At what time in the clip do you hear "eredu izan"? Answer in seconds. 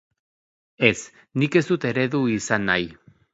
1.91-2.67